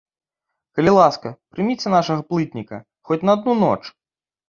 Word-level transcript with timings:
Калі 0.79 0.91
ласка, 0.99 1.27
прыміце 1.53 1.87
нашага 1.97 2.27
плытніка, 2.33 2.83
хоць 3.11 3.23
на 3.29 3.41
адну 3.41 3.61
ноч! 3.65 3.81